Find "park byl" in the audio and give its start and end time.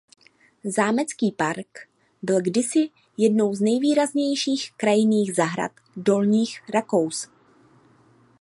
1.31-2.41